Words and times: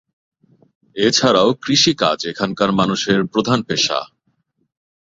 এছাড়াও 0.95 1.49
কৃষিকাজ 1.63 2.19
এখানকার 2.31 2.69
মানুষের 2.71 3.19
প্রধান 3.33 3.59
পেশা। 3.63 3.99